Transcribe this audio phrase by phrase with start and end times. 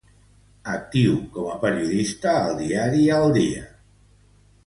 [0.75, 3.67] Actiu com a periodista al diari El Día.